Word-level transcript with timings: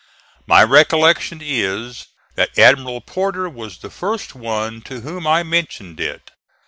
My 0.47 0.63
recollection 0.63 1.41
is 1.43 2.07
that 2.33 2.57
Admiral 2.57 3.01
Porter 3.01 3.47
was 3.47 3.77
the 3.77 3.91
first 3.91 4.33
one 4.33 4.81
to 4.81 5.01
whom 5.01 5.27
I 5.27 5.43
mentioned 5.43 5.99
it. 5.99 6.31